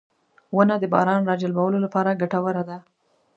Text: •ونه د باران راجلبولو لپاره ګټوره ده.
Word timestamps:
•ونه 0.55 0.75
د 0.79 0.85
باران 0.93 1.21
راجلبولو 1.29 1.77
لپاره 1.85 2.19
ګټوره 2.21 2.63
ده. 2.69 2.77